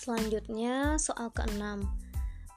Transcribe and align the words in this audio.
Selanjutnya, 0.00 0.96
soal 0.96 1.28
keenam. 1.28 1.84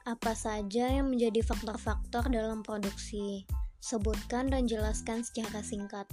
Apa 0.08 0.32
saja 0.32 0.88
yang 0.88 1.12
menjadi 1.12 1.44
faktor-faktor 1.44 2.32
dalam 2.32 2.64
produksi? 2.64 3.44
Sebutkan 3.84 4.48
dan 4.48 4.64
jelaskan 4.64 5.20
secara 5.20 5.60
singkat. 5.60 6.08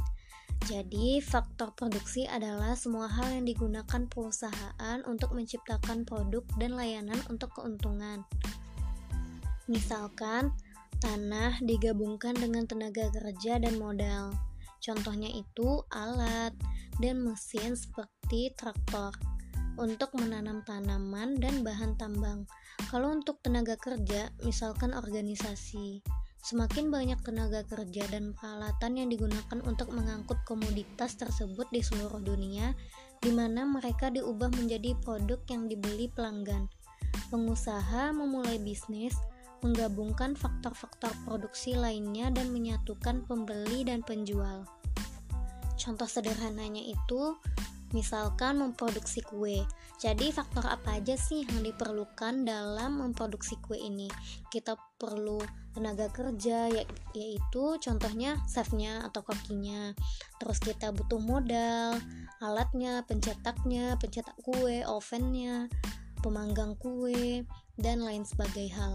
Jadi, 0.68 1.24
faktor 1.24 1.72
produksi 1.72 2.28
adalah 2.28 2.76
semua 2.76 3.08
hal 3.08 3.32
yang 3.32 3.48
digunakan 3.48 4.12
perusahaan 4.12 5.00
untuk 5.08 5.32
menciptakan 5.32 6.04
produk 6.04 6.44
dan 6.60 6.76
layanan 6.76 7.24
untuk 7.32 7.56
keuntungan. 7.56 8.28
Misalkan, 9.72 10.52
tanah 11.00 11.64
digabungkan 11.64 12.36
dengan 12.36 12.68
tenaga 12.68 13.08
kerja 13.08 13.56
dan 13.56 13.80
modal. 13.80 14.36
Contohnya 14.84 15.32
itu 15.32 15.80
alat 15.96 16.52
dan 17.00 17.24
mesin 17.24 17.80
seperti 17.80 18.52
traktor 18.60 19.16
untuk 19.82 20.14
menanam 20.14 20.62
tanaman 20.62 21.42
dan 21.42 21.66
bahan 21.66 21.98
tambang. 21.98 22.46
Kalau 22.94 23.10
untuk 23.10 23.42
tenaga 23.42 23.74
kerja, 23.82 24.30
misalkan 24.46 24.94
organisasi, 24.94 26.06
semakin 26.46 26.94
banyak 26.94 27.18
tenaga 27.26 27.66
kerja 27.66 28.06
dan 28.14 28.38
peralatan 28.38 29.02
yang 29.02 29.10
digunakan 29.10 29.58
untuk 29.66 29.90
mengangkut 29.90 30.38
komoditas 30.46 31.18
tersebut 31.18 31.66
di 31.74 31.82
seluruh 31.82 32.22
dunia, 32.22 32.78
di 33.26 33.34
mana 33.34 33.66
mereka 33.66 34.14
diubah 34.14 34.54
menjadi 34.54 34.94
produk 35.02 35.42
yang 35.50 35.66
dibeli 35.66 36.14
pelanggan. 36.14 36.70
Pengusaha 37.34 38.14
memulai 38.14 38.62
bisnis, 38.62 39.18
menggabungkan 39.66 40.38
faktor-faktor 40.38 41.10
produksi 41.26 41.74
lainnya 41.74 42.30
dan 42.30 42.54
menyatukan 42.54 43.26
pembeli 43.26 43.82
dan 43.82 44.06
penjual. 44.06 44.66
Contoh 45.82 46.06
sederhananya 46.06 46.82
itu 46.82 47.34
misalkan 47.92 48.60
memproduksi 48.60 49.24
kue. 49.24 49.64
Jadi 50.02 50.34
faktor 50.34 50.66
apa 50.66 50.98
aja 50.98 51.14
sih 51.14 51.46
yang 51.46 51.62
diperlukan 51.62 52.44
dalam 52.44 53.06
memproduksi 53.06 53.56
kue 53.62 53.78
ini? 53.78 54.10
Kita 54.50 54.74
perlu 54.98 55.38
tenaga 55.72 56.10
kerja 56.10 56.68
ya, 56.68 56.84
yaitu 57.14 57.78
contohnya 57.78 58.40
chefnya 58.50 59.06
atau 59.08 59.22
kokinya. 59.22 59.94
Terus 60.42 60.58
kita 60.58 60.90
butuh 60.92 61.22
modal, 61.22 62.02
alatnya, 62.42 63.06
pencetaknya, 63.06 63.96
pencetak 64.02 64.36
kue, 64.42 64.82
ovennya, 64.84 65.70
pemanggang 66.26 66.74
kue 66.82 67.46
dan 67.78 68.02
lain 68.02 68.26
sebagainya 68.26 68.74
hal. 68.78 68.94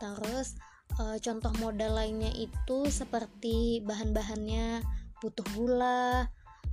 Terus 0.00 0.58
e, 0.98 1.18
contoh 1.22 1.52
modal 1.62 1.94
lainnya 1.94 2.32
itu 2.34 2.88
seperti 2.88 3.84
bahan-bahannya 3.84 4.82
butuh 5.20 5.46
gula, 5.52 6.30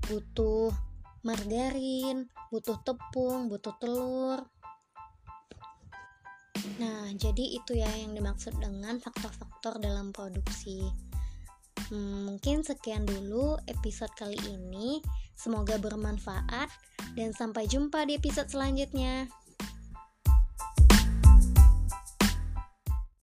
butuh 0.08 0.72
margarin, 1.28 2.31
butuh 2.47 2.80
tepung, 2.88 3.52
butuh 3.52 3.75
telur. 3.83 4.47
Nah, 6.80 7.11
jadi 7.19 7.59
itu 7.59 7.75
ya 7.75 7.92
yang 8.00 8.16
dimaksud 8.16 8.56
dengan 8.64 9.03
faktor-faktor 9.03 9.84
dalam 9.84 10.16
produksi. 10.16 10.88
Hmm, 11.92 12.31
mungkin 12.31 12.64
sekian 12.64 13.03
dulu 13.03 13.59
episode 13.67 14.11
kali 14.16 14.39
ini. 14.47 15.03
Semoga 15.36 15.75
bermanfaat 15.78 16.72
dan 17.14 17.36
sampai 17.36 17.67
jumpa 17.67 18.08
di 18.08 18.16
episode 18.17 18.50
selanjutnya. 18.50 19.30